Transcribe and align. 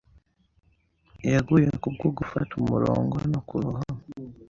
Yaguye 1.31 1.69
kubwo 1.81 2.05
gufata, 2.17 2.51
umurongo, 2.61 3.15
no 3.31 3.39
kurohama. 3.47 4.03